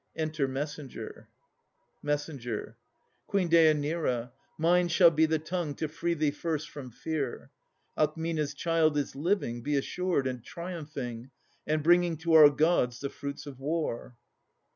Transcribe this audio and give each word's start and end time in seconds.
Enter 0.15 0.47
Messenger. 0.47 1.29
MESSENGER. 2.01 2.75
Queen 3.27 3.47
Dêanira, 3.51 4.31
mine 4.57 4.87
shall 4.87 5.11
be 5.11 5.27
the 5.27 5.37
tongue 5.37 5.75
To 5.75 5.87
free 5.87 6.15
thee 6.15 6.31
first 6.31 6.71
from 6.71 6.89
fear. 6.89 7.51
Alcmena's 7.95 8.55
child 8.55 8.97
Is 8.97 9.15
living, 9.15 9.61
be 9.61 9.75
assured, 9.75 10.25
and 10.25 10.43
triumphing, 10.43 11.29
And 11.67 11.83
bringing 11.83 12.17
to 12.17 12.33
our 12.33 12.49
Gods 12.49 12.99
the 12.99 13.11
fruits 13.11 13.45
of 13.45 13.59
war. 13.59 14.17